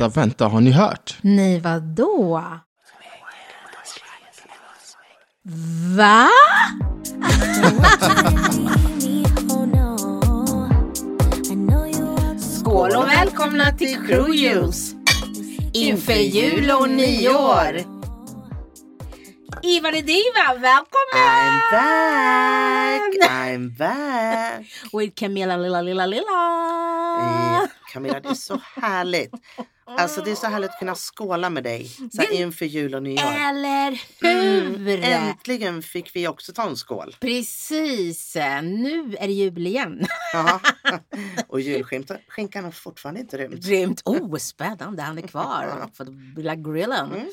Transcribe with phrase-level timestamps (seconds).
[0.00, 1.18] vänta, vänta, har ni hört?
[1.20, 2.42] Nej, vadå?
[5.96, 6.28] Va?
[12.38, 14.96] Skål och välkomna till Cruise!
[15.72, 18.00] Inför jul och nyår!
[19.62, 21.14] Iva the Diva, välkommen!
[21.14, 24.66] I'm back, I'm back.
[24.92, 27.68] With Camilla lilla lilla lilla.
[27.92, 29.32] Camilla, det är så härligt.
[29.98, 33.02] Alltså det är så härligt att kunna skåla med dig så här, inför jul och
[33.02, 33.22] nyår.
[33.22, 35.04] Eller hur?
[35.04, 37.16] Äntligen fick vi också ta en skål.
[37.20, 40.06] Precis, nu är det jul igen.
[40.32, 40.60] Ja.
[41.48, 43.66] Och julskinkan har fortfarande inte rymt.
[43.66, 44.02] Rymt.
[44.04, 46.04] Oh, spännande, han är kvar på
[46.36, 47.12] lilla grillen.
[47.12, 47.30] Mm.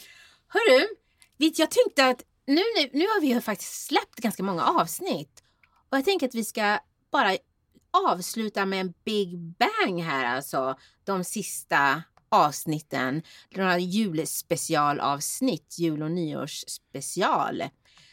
[0.48, 0.88] Hörru,
[1.38, 5.44] jag tänkte att nu, nu, nu har vi ju faktiskt släppt ganska många avsnitt.
[5.90, 6.80] Och jag tänker att vi ska
[7.12, 7.38] bara
[7.92, 10.76] avsluta med en big bang här alltså.
[11.04, 13.22] De sista avsnitten.
[13.56, 17.64] Några julspecialavsnitt, jul och nyårsspecial.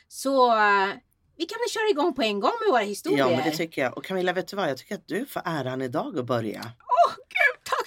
[0.08, 0.88] Så eh,
[1.36, 3.18] vi kan väl köra igång på en gång med våra historier.
[3.18, 3.98] Ja, men det tycker jag.
[3.98, 4.70] Och Camilla, vet du vad?
[4.70, 6.72] Jag tycker att du får äran idag att börja.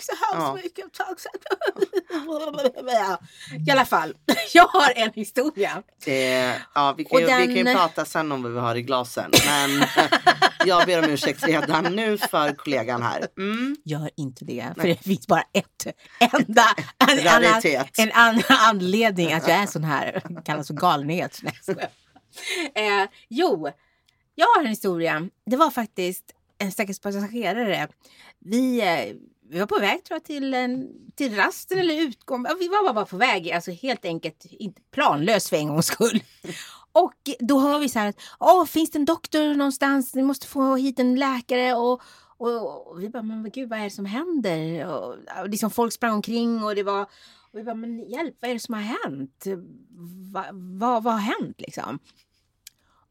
[0.09, 0.59] Så hemskt Ja.
[0.63, 0.93] mycket.
[0.93, 1.29] Tack så
[3.67, 4.13] I alla fall,
[4.53, 5.83] jag har en historia.
[6.05, 8.59] Det, ja, vi kan, ju, Och vi kan ju den- prata sen om vad vi
[8.59, 9.31] har i glasen.
[9.45, 9.83] Men
[10.65, 13.27] jag ber om ursäkt redan nu för kollegan här.
[13.37, 13.77] Mm.
[13.85, 15.87] Gör inte det, för det finns bara ett
[16.19, 16.63] enda
[17.11, 17.99] en, annan, Raritet.
[17.99, 21.41] en annan anledning att jag är sån här, kallas för galenhet.
[22.75, 23.69] Eh, jo,
[24.35, 25.29] jag har en historia.
[25.45, 26.23] Det var faktiskt
[26.57, 27.87] en stackars passagerare.
[28.39, 29.15] Vi, eh,
[29.49, 32.45] vi var på väg tror jag till, en, till rasten eller utgång.
[32.59, 36.23] Vi var bara på väg, alltså helt enkelt inte planlös för en gångs skull.
[36.91, 40.15] Och då hör vi så här att Åh, finns det en doktor någonstans?
[40.15, 41.73] Ni måste få hit en läkare.
[41.73, 42.01] Och,
[42.37, 44.87] och, och vi bara, men gud vad är det som händer?
[44.87, 47.07] Och, och liksom folk sprang omkring och det var
[47.51, 49.45] och vi bara, men hjälp, vad är det som har hänt?
[50.33, 51.99] Va, vad, vad har hänt liksom?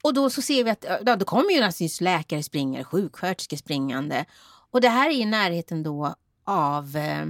[0.03, 4.25] Och då så ser vi att ja, då kommer ju naturligtvis läkare springer, sjuksköterskor springande.
[4.71, 6.15] Och det här är i närheten då
[6.47, 7.27] av eh,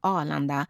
[0.00, 0.66] Arlanda.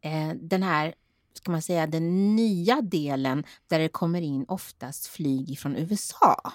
[0.00, 0.94] Eh, den här,
[1.34, 6.52] ska man säga, den nya delen där det kommer in oftast flyg från USA.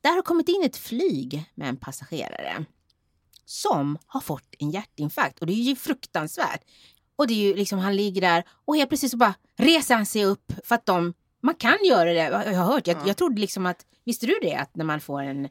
[0.00, 2.64] Där har kommit in ett flyg med en passagerare
[3.44, 6.60] som har fått en hjärtinfarkt och det är ju fruktansvärt.
[7.16, 10.06] Och det är ju liksom, han ligger där och helt plötsligt så bara reser han
[10.06, 13.02] sig upp för att de, man kan göra det, jag har hört, jag, Ja.
[13.06, 15.48] jag trodde liksom att, visste du det att när man får en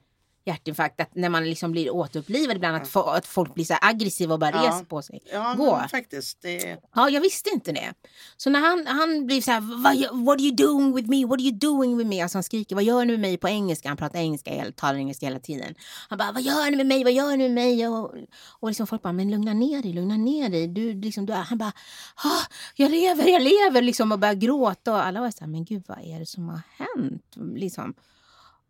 [0.47, 4.33] hjärtinfarkt, att när man liksom blir återupplivad ibland, att, få, att folk blir så aggressiva
[4.33, 4.67] och bara Ja.
[4.69, 5.19] reser på sig.
[5.33, 5.81] Ja, Gå.
[5.91, 6.41] faktiskt.
[6.41, 7.93] Det, Ja, jag visste inte det.
[8.37, 11.25] Så när han, han blir så här, "Vad- what are you doing with me?
[11.25, 12.21] What are you doing with me?
[12.21, 13.87] Alltså han skriker, vad gör ni med mig på engelska?
[13.87, 15.75] Han pratar engelska, talar engelska hela tiden.
[16.09, 17.03] Han bara, vad gör ni med mig?
[17.03, 17.87] Vad gör ni med mig?
[17.87, 18.13] Och,
[18.59, 20.67] och liksom folk bara, men lugna ner dig, lugna ner dig.
[20.67, 21.73] Du, liksom, du, är-" han bara,
[22.15, 22.43] ah,
[22.75, 24.93] jag lever, jag lever, liksom och börjar gråta.
[24.93, 27.23] Och alla var så här, men gud, vad är det som har hänt?
[27.55, 27.93] Liksom.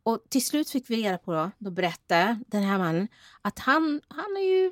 [0.07, 3.07] Och till slut fick vi reda på då, då berättade den här mannen
[3.41, 4.72] att han, han har ju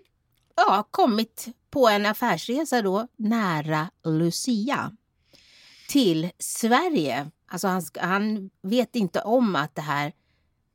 [0.55, 4.91] ja, kommit på en affärsresa då nära Lucia
[5.89, 7.31] till Sverige.
[7.47, 10.13] Alltså han, han vet inte om att det här,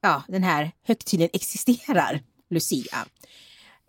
[0.00, 3.06] ja, den här högtiden existerar, Lucia.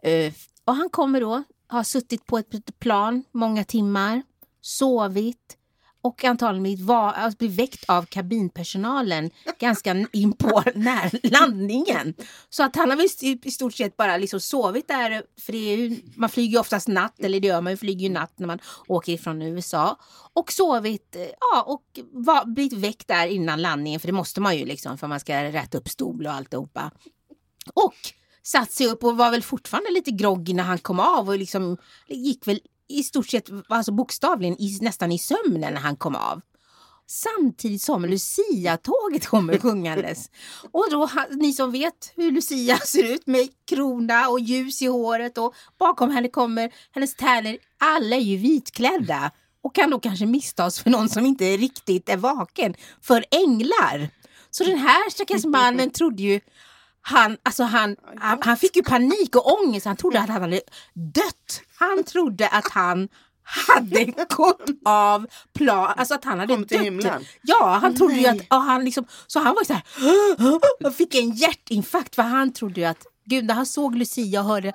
[0.07, 0.33] Uh,
[0.65, 4.23] och han kommer då, har suttit på ett plan många timmar,
[4.61, 5.57] sovit
[6.01, 12.13] och antagligen blivit, alltså blivit väckt av kabinpersonalen ganska in på när landningen.
[12.49, 15.57] Så att han har väl i i stort sett bara liksom sovit där, för det
[15.57, 18.33] är ju, man flyger ju oftast natt, eller det gör man ju, flyger ju natt
[18.35, 19.99] när man åker ifrån USA.
[20.33, 24.57] Och sovit, eh, ja, och var, blivit väckt där innan landningen, för det måste man
[24.57, 26.91] ju liksom, för man ska rätta upp stol och alltihopa.
[27.73, 27.95] Och
[28.43, 31.77] satt sig upp och var väl fortfarande lite groggy när han kom av och liksom
[32.07, 32.59] gick väl
[32.99, 36.41] i stort sett, alltså bokstavligen, i, nästan i sömnen när han kom av.
[37.07, 40.29] Samtidigt som Lucia-tåget kommer sjungandes.
[40.71, 45.37] Och då, ni som vet hur Lucia ser ut med krona och ljus i håret
[45.37, 47.57] och bakom henne kommer hennes tärnor.
[47.77, 49.31] Alla är ju vitklädda
[49.63, 52.73] och kan då kanske misstas för någon som inte riktigt är vaken.
[53.01, 54.09] För änglar.
[54.49, 56.39] Så den här stackars mannen trodde ju
[57.01, 59.85] han, alltså han, han, han fick ju panik och ångest.
[59.85, 60.61] Han trodde att han hade
[60.93, 61.61] dött.
[61.79, 63.07] Han trodde att han
[63.43, 66.85] hade gått av plan, alltså att han hade Kom till dött.
[66.85, 67.25] himlen.
[67.41, 69.83] Ja, han trodde ju att, och han liksom, så han var ju så här,
[70.87, 74.45] och fick en hjärtinfarkt för han trodde ju att, gud när han såg Lucia och
[74.47, 74.73] hörde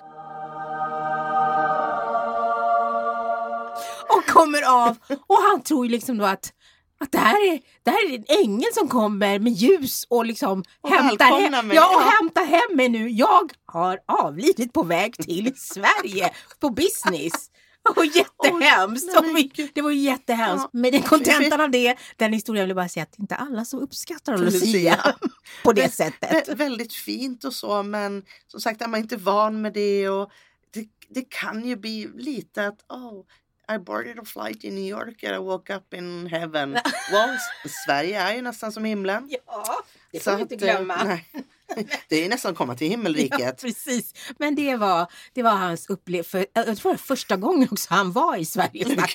[4.09, 4.97] och kommer av
[5.27, 6.53] och han tror ju liksom då att
[7.01, 10.65] att det här, är, det här är en ängel som kommer med ljus och liksom
[10.81, 11.77] Och hämtar, hem, mig.
[11.77, 13.09] ja, och hämtar hem mig nu.
[13.11, 17.51] Jag har avlidit på väg till Sverige på business.
[17.97, 19.15] Och jättehemskt!
[19.17, 20.69] Åh, nej, det var ju jättehemskt.
[20.73, 20.79] Ja.
[20.79, 23.65] Men kontentan av det, den historien vill jag bara säga att det är inte alla
[23.65, 25.15] som uppskattar Lucia
[25.65, 26.49] på det sättet.
[26.49, 30.31] vä- väldigt fint och så men som sagt är man inte van med det och
[30.75, 33.25] det, det kan ju bli lite att oh,
[33.75, 36.77] I boarded a flight in New York and I woke up in heaven.
[37.35, 39.29] S- Sverige är ju nästan som himlen.
[39.47, 39.83] Ja,
[40.13, 41.05] det får vi inte eh, glömma.
[41.05, 41.29] nej.
[42.09, 43.61] Det är ju nästan att komma till Ja, himmelriket.
[43.61, 44.15] precis.
[44.39, 46.47] Men det var, det var hans upplevelse.
[46.53, 48.85] Jag tror det var första gången också han var i Sverige.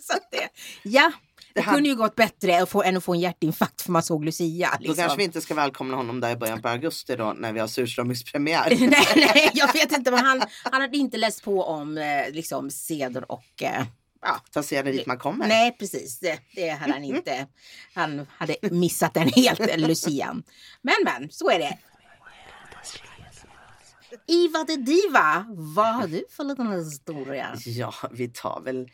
[0.00, 0.48] Så det,
[0.82, 1.12] ja,
[1.56, 4.02] det, hade- kunde ju gått bättre att få, än att få en hjärtinfarkt för man
[4.02, 4.70] såg Lucia.
[4.72, 4.96] Då Liksom.
[4.96, 7.66] kanske vi inte ska välkomna honom där i början på augusti då när vi har
[7.66, 8.68] surströmmingspremiär.
[8.80, 10.10] nej, nej, jag vet inte.
[10.10, 13.62] Men han, han hade inte läst på om eh, liksom, seder och...
[13.62, 13.84] Eh,
[14.22, 14.40] ja.
[14.52, 15.48] Ta seden dit man kommer.
[15.48, 16.18] Nej, precis.
[16.18, 17.46] Det, det hade han inte.
[17.94, 20.42] Han hade missat den helt, Lucian.
[20.82, 21.78] Men, men, så är det.
[24.28, 27.56] Iva the Diva, vad har du för liten historia?
[27.66, 28.88] Ja, vi tar väl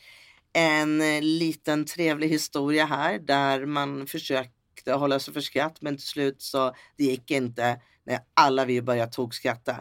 [0.53, 6.07] en eh, liten trevlig historia här där man försökte hålla sig för skratt men till
[6.07, 9.77] slut så det gick inte när alla vi började tokskratta.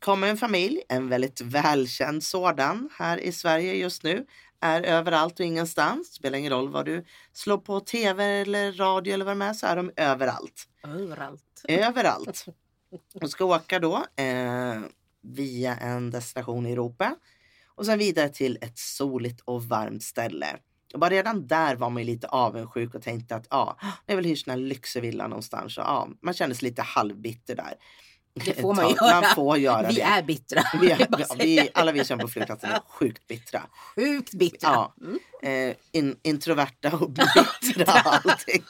[0.00, 4.26] Kommer en familj, en väldigt välkänd sådan här i Sverige just nu,
[4.60, 6.14] är överallt och ingenstans.
[6.14, 9.66] Spelar ingen roll vad du slår på tv eller radio eller vad det är så
[9.66, 10.68] är de överallt.
[10.82, 11.62] Överallt.
[11.68, 12.46] Överallt.
[13.20, 14.80] De ska åka då eh,
[15.22, 17.16] via en destination i Europa
[17.76, 20.56] och sen vidare till ett soligt och varmt ställe.
[20.94, 24.16] Och bara redan där var man ju lite avundsjuk och tänkte att ja, det är
[24.16, 25.78] väl hyrt en lyxig villa någonstans.
[25.78, 27.74] Och, ja, man kände sig lite halvbitter där.
[28.44, 29.20] Det får man göra.
[29.20, 30.02] Man får göra Vi det.
[30.02, 30.62] är bittra.
[30.80, 33.62] Vi Jag är, vi, alla vi som på flygplatsen är sjukt bittra.
[33.94, 34.70] Sjukt bittra.
[34.70, 34.94] Ja.
[35.00, 35.70] Mm.
[35.70, 37.10] Eh, in, introverta och
[37.62, 38.62] bittra allting.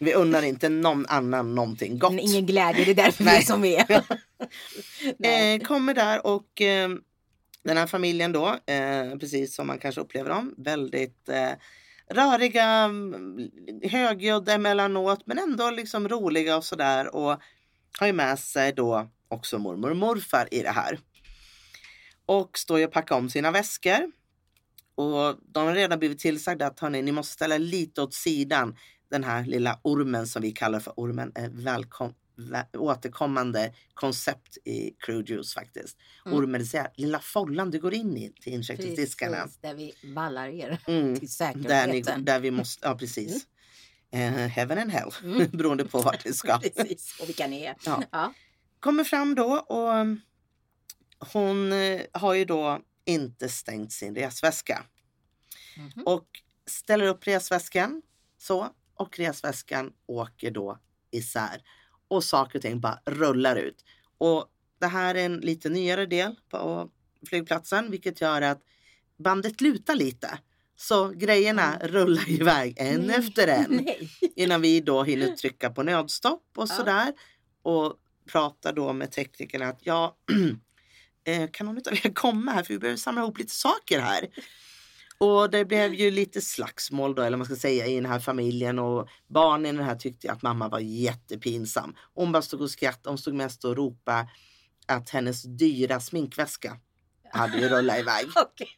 [0.00, 2.12] Vi unnar inte någon annan någonting gott.
[2.12, 4.02] Men ingen glädje, det är därför vi är som vi är.
[5.24, 6.88] Eh, kommer där och eh,
[7.64, 11.52] den här familjen då, eh, precis som man kanske upplever dem, väldigt eh,
[12.10, 13.50] röriga, mm,
[13.82, 17.40] högljudda emellanåt men ändå liksom roliga och sådär och
[17.98, 20.98] har ju med sig då också mormor och morfar i det här.
[22.26, 24.12] Och står ju och packar om sina väskor.
[24.94, 28.76] Och de har redan blivit tillsagda att hörni, ni måste ställa lite åt sidan
[29.10, 32.14] den här lilla ormen som vi kallar för ormen är välkom
[32.78, 35.98] återkommande koncept i Crew Juice faktiskt.
[36.26, 36.66] Mm.
[36.66, 38.66] Säga lilla follan du går in i till.
[38.66, 39.16] Precis,
[39.60, 41.16] där vi ballar er Mm.
[41.20, 42.24] till Där, ni, säkerheten.
[42.24, 43.46] där vi måste, ja precis.
[44.10, 45.46] Eh, heaven and hell, Mm.
[45.52, 46.58] beroende på vart ni ska.
[46.76, 47.76] Precis, och vilka ni är.
[47.84, 48.02] Ja.
[48.12, 48.34] Ja.
[48.80, 50.20] Kommer fram då och um,
[51.32, 54.84] hon eh, har ju då inte stängt sin resväska.
[55.76, 56.02] Mhm.
[56.06, 56.26] Och
[56.66, 58.02] ställer upp resväskan
[58.38, 60.78] så och resväskan åker då
[61.10, 61.62] isär.
[62.14, 63.84] Och saker och ting bara rullar ut.
[64.18, 64.46] Och
[64.80, 66.90] det här är en lite nyare del på
[67.28, 68.60] flygplatsen vilket gör att
[69.18, 70.38] bandet lutar lite.
[70.76, 73.16] Så grejerna rullar iväg en Nej.
[73.16, 74.10] efter en Nej.
[74.36, 76.74] innan vi då hinner trycka på nödstopp och Ja.
[76.74, 77.12] sådär.
[77.62, 77.94] Och
[78.32, 80.16] pratar då med teknikerna att ja,
[81.24, 84.26] eh, kan någon av er komma här för vi behöver samla ihop lite saker här.
[85.24, 88.78] Och det blev ju lite slagsmål då, eller man ska säga, i den här familjen
[88.78, 91.94] och barnen i den här tyckte att mamma var jättepinsam.
[92.14, 94.28] Hon bara stod och skrattade, hon stod mest och ropade
[94.86, 96.76] att hennes dyra sminkväska
[97.32, 98.26] hade ju rullat iväg.
[98.36, 98.76] Okej.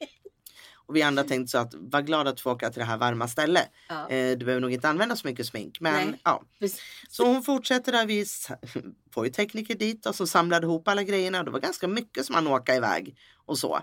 [0.86, 3.28] Och vi andra tänkte så att var glad att få åka till det här varma
[3.28, 3.70] stället.
[3.88, 4.10] Ja.
[4.10, 5.80] Eh, du behöver nog inte använda så mycket smink.
[5.80, 6.20] Men Nej.
[6.24, 6.42] ja,
[7.08, 8.06] så hon fortsätter där.
[8.06, 8.26] Vi
[9.14, 11.42] får ju tekniker dit och så samlade ihop alla grejerna.
[11.42, 13.80] Det var ganska mycket som han åka iväg och så.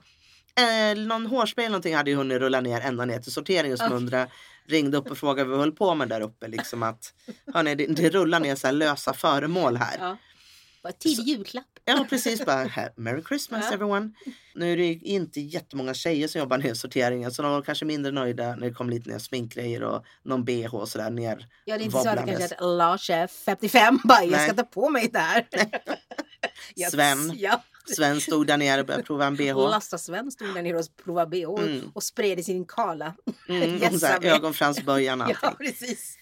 [0.59, 3.85] Eh, någon hårspray eller någonting hade ju hunnit rulla ner ända ner till sorteringen som
[3.87, 3.97] Okej.
[3.97, 4.27] undrar
[4.65, 6.47] ringde upp och frågade vad vi höll på med där uppe.
[6.47, 7.13] Liksom att,
[7.53, 9.97] hörni, det, det rullar ner så här lösa föremål här.
[9.99, 10.17] Ja.
[10.83, 11.65] Bara Tidig julklapp.
[11.85, 13.73] Ja precis, bara Merry Christmas Ja.
[13.73, 14.09] everyone.
[14.55, 18.11] Nu är det inte jättemånga tjejer som jobbar ner sorteringen så de var kanske mindre
[18.11, 21.47] nöjda när det kom lite ner sminkgrejer och någon bh och sådär ner.
[21.65, 24.53] Ja, det är inte så att det kanske är Lars är 55 bara, jag ska
[24.53, 25.47] ta på mig det här.
[26.91, 27.33] Sven.
[27.37, 29.55] Ja, Sven stod där nere och började prova en bh.
[29.69, 31.91] Lasta Sven stod där nere och provade bh och- Mm.
[31.93, 33.15] och spred i sin kala.
[33.49, 33.81] Mm,
[34.23, 35.37] ögonfransböjan allting.
[35.41, 36.17] Ja, precis.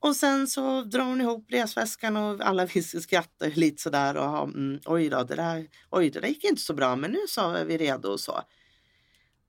[0.00, 2.66] Och sen så drar hon ihop resväskan och alla
[3.02, 6.62] skrattar lite sådär och ha, mm, oj då, det där, oj det där gick inte
[6.62, 8.42] så bra men nu så är vi redo och så.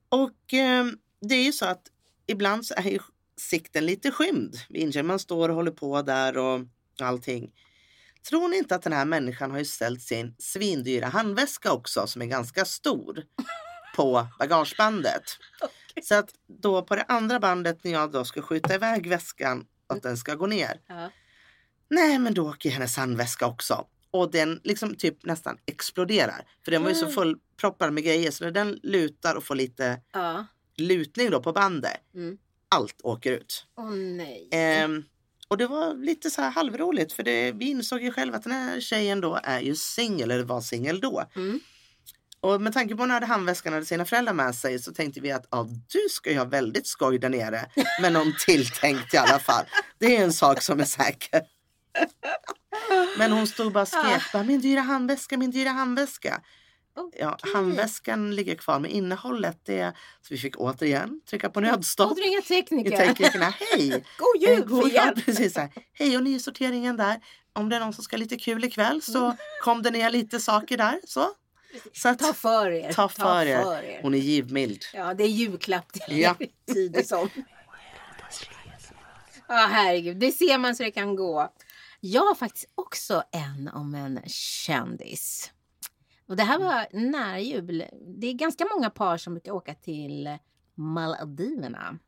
[0.10, 0.86] Och eh,
[1.22, 1.82] det är ju så att
[2.28, 3.00] ibland så är ju
[3.38, 4.56] sikten lite skymd.
[5.04, 6.62] Man står och håller på där och
[7.00, 7.52] allting.
[8.30, 12.22] Tror ni inte att den här människan har ju ställt sin svindyra handväska också som
[12.22, 13.24] är ganska stor
[13.96, 15.24] på bagagebandet.
[16.04, 20.04] Så att då på det andra bandet när jag då ska skjuta iväg väskan att
[20.04, 20.82] den ska gå ner.
[20.88, 21.10] Ja.
[21.90, 23.88] Nej men då åker hennes handväska också.
[24.12, 26.48] Och den liksom typ nästan exploderar.
[26.66, 27.16] För den var ju så Mm.
[27.16, 30.46] full proppar med grejer så när den lutar och får lite Ja.
[30.78, 32.38] lutning då på bandet, Mm.
[32.70, 33.66] allt åker ut.
[33.78, 34.50] Åh nej.
[34.52, 35.04] Ehm,
[35.48, 38.54] och det var lite så här halvroligt för det, vi insåg ju själva att den
[38.54, 41.24] här tjejen då är ju singel, eller var singel då.
[41.36, 41.60] Mm.
[42.40, 45.48] Och med tanke på hade handväskan och sina föräldrar med sig så tänkte vi att
[45.52, 47.66] ja, du ska ju ha väldigt skoj där nere.
[48.02, 49.66] Men någon tilltänkt i alla fall.
[50.00, 51.42] Det är en sak som är säker.
[53.18, 56.42] Men hon stod bara och skrek, min dyra handväska, min dyra handväska.
[57.20, 57.54] Ja, Okej.
[57.54, 59.94] handväskan ligger kvar men innehållet det...
[60.22, 62.12] Så vi fick återigen trycka på nödstopp.
[62.12, 62.98] Och ringa tekniker.
[62.98, 63.90] teknikerna, hej!
[64.18, 65.26] God Eh, jul god- för ja, hjälp.
[65.26, 65.70] precis här.
[65.94, 67.20] Hej och nysorteringen där.
[67.54, 70.40] Om det är någon som ska ha lite kul ikväll så kom det ner lite
[70.40, 71.00] saker där.
[71.08, 71.30] Så.
[71.94, 72.94] Så att, Ta för er.
[72.94, 73.84] Ta för er.
[73.84, 74.00] er.
[74.02, 74.82] hon är givmild.
[74.94, 76.36] Ja, det är julklapp till Ja.
[76.40, 77.30] er tidigt som.
[79.48, 80.18] Ja, herregud.
[80.18, 81.54] Det ser man så det kan gå.
[82.00, 85.52] Jag har faktiskt också en om en kändis.
[86.28, 87.86] Och det här var nära jul.
[88.20, 90.38] Det är ganska många par som brukar åka till
[90.76, 92.00] Maldiverna.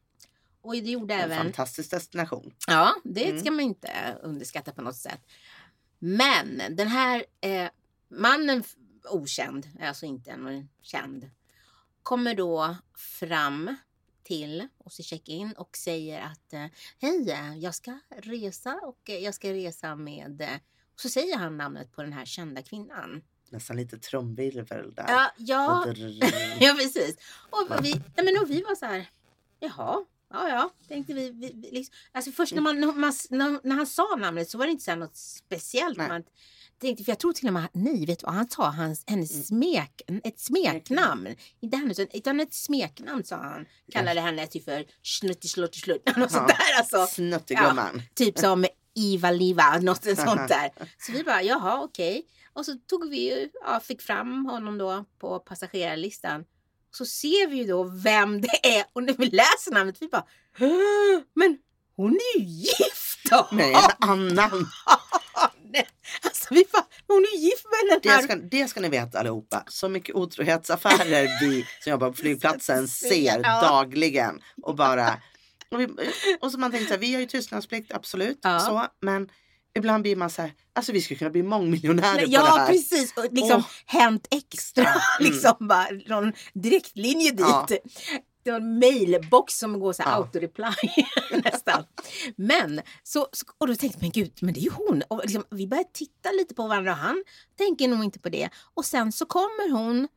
[0.62, 1.38] Och det gjorde En även...
[1.38, 2.53] fantastisk destination.
[2.67, 3.39] Ja, det Mm.
[3.41, 5.22] ska man inte underskatta på något sätt.
[6.00, 7.69] Men den här eh,
[8.07, 8.63] mannen,
[9.12, 11.29] okänd, alltså inte någon känd,
[12.03, 12.75] kommer då
[13.19, 13.75] fram
[14.24, 16.65] till oss i check-in och säger att eh,
[17.01, 20.41] hej, jag ska resa och jag ska resa med...
[20.41, 20.50] eh,"
[20.93, 23.24] Och så säger han namnet på den här kända kvinnan.
[23.50, 25.06] Nästan lite trumvirvel där.
[25.08, 25.86] Ja, ja,
[26.60, 27.16] ja precis.
[27.50, 29.06] Och vi, nej, men och vi var så här,
[29.60, 31.30] jaha, ja ja, tänkte vi.
[31.32, 34.58] vi, vi liksom, alltså först när, man, när, man, när, när han sa namnet så
[34.58, 35.98] var det inte så något speciellt.
[35.98, 36.08] Nej.
[36.08, 36.24] Man
[36.82, 39.32] tänkte, för jag tror till och med, nej vet du vad, han sa hans, hennes
[39.32, 39.44] Mm.
[39.44, 41.36] smek, ett smeknamn.
[41.60, 43.66] Inte hennes, utan- utan ett smeknamn sa han.
[43.92, 45.75] Kallade henne typ för snuttislutt
[46.18, 47.08] Något sånt där alltså.
[47.08, 48.02] Snuttegumman.
[48.14, 48.66] Typ som
[48.98, 50.70] Iva Liva, något sånt där.
[50.98, 52.25] Så vi bara, jaha okej.
[52.56, 56.46] Och så tog vi, ju- ja, fick fram honom då på passagerarlistan.
[56.92, 60.26] Så ser vi ju då vem det är och när vi läser namnet vi bara,
[60.60, 61.58] "Åh, men
[61.96, 63.48] hon är ju gift då!
[63.52, 64.68] Nej, en annan.
[66.24, 68.22] Alltså vi bara, hon är ju gift med den Det här.
[68.22, 69.64] ska, det ska ni veta allihopa.
[69.68, 73.62] Så mycket otrohetsaffärer vi som jobbar på flygplatsen ser Ja.
[73.62, 74.42] dagligen.
[74.64, 75.22] Och bara...
[75.72, 75.88] Och, vi,
[76.42, 78.40] och så man tänker så här, vi har ju tystnadsplikt, absolut.
[78.42, 78.60] Ja.
[78.60, 79.30] Så, men
[79.75, 82.67] ibland blir man så här, alltså vi skulle kunna bli mångmiljonärer på det Ja här.
[82.67, 83.65] precis, och liksom Åh.
[83.86, 85.00] Hänt Extra, Mm.
[85.20, 87.39] liksom bara någon direktlinje dit.
[87.39, 87.67] Ja.
[88.44, 90.15] Det var en mailbox som går så här Ja.
[90.17, 90.74] auto-reply
[91.44, 91.84] nästan.
[92.36, 95.03] Men, så, så- och då tänkte jag, men gud, men det är ju hon.
[95.08, 97.24] Och liksom, vi började titta lite på varandra och han
[97.58, 98.50] tänker nog inte på det.
[98.74, 100.08] Och sen så kommer hon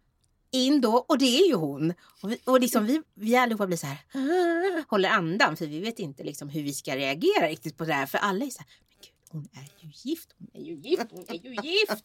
[0.51, 1.95] in då och det är ju hon.
[2.23, 5.81] Och, vi, och liksom vi, vi allihopa blir så här, "Ah", håller andan för vi
[5.81, 8.07] vet inte liksom hur vi ska reagera riktigt på det här.
[8.07, 11.07] För alla är så här, men gud, hon är ju gift, hon är ju gift,
[11.11, 12.05] hon är ju gift.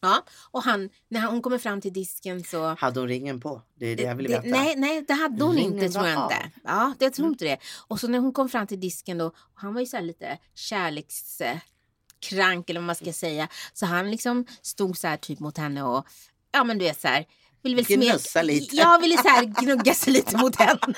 [0.00, 3.62] Ja, och han, när hon kommer fram till disken så Hade hon ringen på?
[3.74, 4.42] Det är det jag vill veta.
[4.44, 6.32] nej, nej, det hade hon Ringen inte tror jag av.
[6.32, 6.50] inte.
[6.64, 7.58] Ja, det, jag tror inte det.
[7.88, 10.04] Och så när hon kom fram till disken då, och han var ju så här
[10.04, 13.48] lite kärlekskrank eller vad man ska säga.
[13.72, 16.06] Så han liksom stod så här typ mot henne och
[16.52, 17.26] ja men du vet så här.
[17.62, 18.76] Ville väl Gnussa lite.
[18.76, 20.78] Jag ville så här gnugga sig lite mot henne.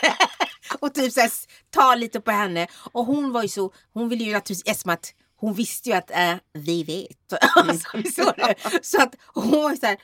[0.80, 1.30] och typ så här,
[1.70, 2.66] ta lite på henne.
[2.92, 6.10] Och hon var ju så, hon ville ju naturligtvis, eftersom att hon visste ju att
[6.10, 7.08] äh, vi vet.
[7.56, 8.32] Alltså, så,
[8.82, 9.96] så att hon var så här,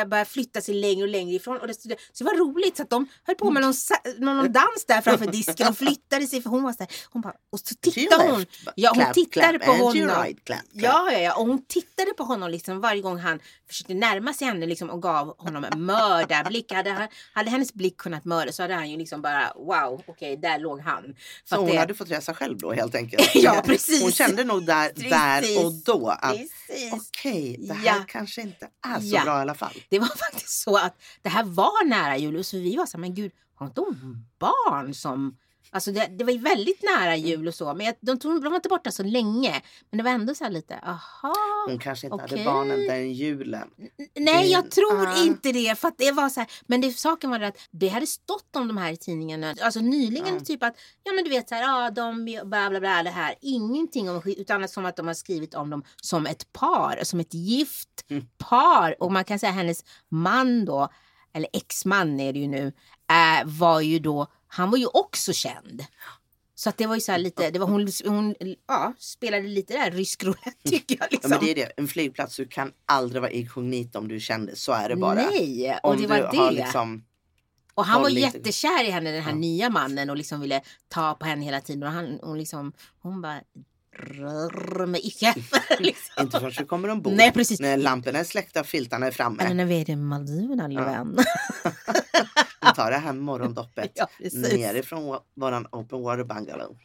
[0.00, 1.56] eh, började flytta sig längre och längre ifrån.
[1.60, 4.52] Och det, så det var roligt så att de höll på med någon, sa- någon
[4.52, 6.42] dans där framför disken och flyttade sig.
[6.42, 8.46] För hon var så här, hon bara, och så tittade hon.
[8.74, 9.92] Ja, hon tittade på honom.
[10.72, 14.46] Ja, ja, ja, och hon tittade på honom liksom varje gång han försökte närma sig
[14.46, 16.72] henne liksom och gav honom en mördarblick.
[16.72, 20.36] Hade, han, hade hennes blick kunnat mörda så hade han ju liksom bara wow, okej,
[20.36, 21.02] där låg han.
[21.48, 23.30] För Så hon det- hade fått resa själv då helt enkelt?
[23.34, 24.02] Ja, precis.
[24.02, 26.92] Hon kände nog där, där och då att Precis.
[26.92, 28.04] okej, det här Ja.
[28.08, 29.22] kanske inte är så Ja.
[29.24, 29.72] bra i alla fall.
[29.88, 33.00] Det var faktiskt så att det här var nära jul så vi var så här,
[33.00, 35.36] men gud, har inte hon barn som...
[35.74, 38.48] Alltså det, det var ju väldigt nära jul och så, men jag, de, tog, de
[38.48, 39.62] var inte borta så länge.
[39.90, 41.34] Men det var ändå så här lite, aha.
[41.68, 42.38] Hon kanske inte okej.
[42.38, 43.68] hade barnen den julen.
[44.18, 45.22] Nej, jag tror ah.
[45.24, 45.78] inte det.
[45.78, 48.76] För det var så här, men det, saken var att det hade stått om de
[48.76, 49.54] här i tidningarna.
[49.62, 50.40] Alltså nyligen, Ja.
[50.40, 53.34] typ att, ja men du vet så här, ja de bla bla bla det här.
[53.40, 57.34] Ingenting om utan som att de har skrivit om dem som ett par, som ett
[57.34, 58.26] gift Mm.
[58.38, 59.02] par.
[59.02, 60.88] Och man kan säga hennes man då,
[61.34, 62.72] eller exman är det ju nu,
[63.40, 65.84] äh, var ju då, han var ju också känd.
[66.54, 68.34] Så att det var ju så här lite, det var hon, hon
[68.68, 71.04] ja, spelade lite där rysk roulette tycker jag.
[71.04, 71.30] Ja, Liksom.
[71.30, 71.72] men det är det.
[71.76, 75.14] En flygplats, du kan aldrig vara inkognito om du kände Så är det bara.
[75.14, 76.56] Nej, och om det du var har det.
[76.56, 77.04] liksom...
[77.74, 78.38] Och han var lite.
[78.38, 79.36] jättekär i henne, den här Ja.
[79.36, 81.82] nya mannen och liksom ville ta på henne hela tiden.
[81.82, 83.40] Och han, och liksom, hon bara,
[83.98, 85.34] rrr, mig icke.
[85.78, 86.22] liksom.
[86.24, 87.12] Inte förrän vi kommer ombord.
[87.12, 87.60] Nej, precis.
[87.60, 89.42] När lamporna är släckta och filtarna är framme.
[89.42, 90.86] Eller när vi är i Maldiverna lilla Ja.
[90.92, 91.18] vän.
[92.62, 94.58] Vi tar det här morgondoppet Ja, precis.
[94.58, 96.76] nerifrån vå- våran open water bungalow.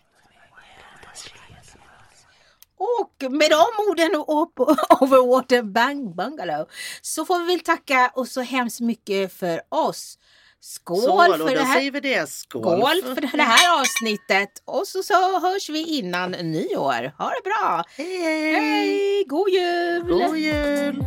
[2.80, 6.68] Och med de orden och Overwater Bang Bungalow
[7.02, 10.20] så får vi väl tacka och så hemskt mycket för oss.
[10.60, 11.92] Skål, Skål, för det här.
[12.02, 12.30] det.
[12.30, 17.14] Skål, Skål för det här avsnittet och så, så hörs vi innan nyår.
[17.24, 17.84] Ha det bra!
[17.90, 18.54] Hej, hej!
[18.54, 19.26] Hej!
[19.28, 20.04] God jul!
[20.04, 21.04] God jul!